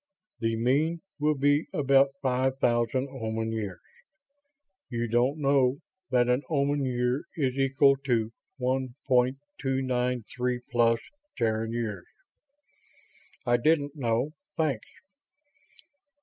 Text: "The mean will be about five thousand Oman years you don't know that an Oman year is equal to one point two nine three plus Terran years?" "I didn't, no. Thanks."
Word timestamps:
"The 0.39 0.55
mean 0.55 1.01
will 1.19 1.35
be 1.35 1.67
about 1.71 2.15
five 2.23 2.57
thousand 2.57 3.07
Oman 3.09 3.51
years 3.51 3.79
you 4.89 5.07
don't 5.07 5.37
know 5.37 5.79
that 6.09 6.27
an 6.27 6.41
Oman 6.49 6.83
year 6.83 7.25
is 7.35 7.55
equal 7.55 7.97
to 8.05 8.31
one 8.57 8.95
point 9.07 9.37
two 9.59 9.83
nine 9.83 10.23
three 10.23 10.59
plus 10.71 10.97
Terran 11.37 11.71
years?" 11.71 12.07
"I 13.45 13.57
didn't, 13.57 13.91
no. 13.95 14.33
Thanks." 14.57 14.87